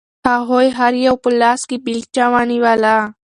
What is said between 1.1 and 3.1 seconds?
په لاس کې بیلچه ونیوله.